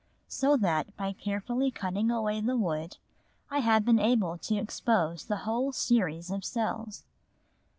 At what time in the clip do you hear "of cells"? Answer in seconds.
6.31-7.03